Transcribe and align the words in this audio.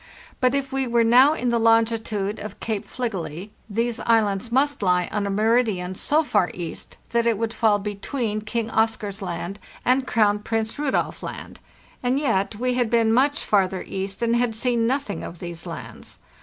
But 0.39 0.55
if 0.55 0.73
we 0.73 0.87
were 0.87 1.03
now 1.03 1.35
in 1.35 1.49
the 1.49 1.59
longitude 1.59 2.39
of 2.39 2.59
Cape 2.59 2.87
Fligely 2.87 3.51
these 3.69 3.99
islands 3.99 4.51
must 4.51 4.81
lie 4.81 5.07
on 5.11 5.27
a 5.27 5.29
meridian 5.29 5.93
so 5.93 6.23
far 6.23 6.49
east 6.55 6.97
that 7.11 7.27
it 7.27 7.37
would 7.37 7.53
fall 7.53 7.77
between 7.77 8.41
King 8.41 8.71
Oscar's 8.71 9.21
Land 9.21 9.59
and 9.85 10.07
Crown 10.07 10.39
Prince 10.39 10.79
Rudolf 10.79 11.21
Land; 11.21 11.59
and 12.01 12.19
yet 12.19 12.55
we 12.55 12.73
had 12.73 12.89
been 12.89 13.13
much 13.13 13.45
farther 13.45 13.83
east 13.85 14.23
and 14.23 14.35
had 14.35 14.55
seen 14.55 14.87
nothing 14.87 15.21
of 15.21 15.37
these 15.37 15.67
lands. 15.67 16.17